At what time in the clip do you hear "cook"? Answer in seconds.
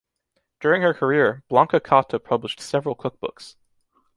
2.95-3.19